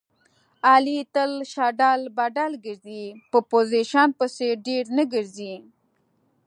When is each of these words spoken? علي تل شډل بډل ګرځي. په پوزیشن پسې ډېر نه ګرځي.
علي 0.69 0.99
تل 1.13 1.31
شډل 1.53 2.01
بډل 2.17 2.51
ګرځي. 2.65 3.05
په 3.31 3.37
پوزیشن 3.51 4.07
پسې 4.19 4.47
ډېر 4.67 4.85
نه 4.97 5.03
ګرځي. 5.13 5.55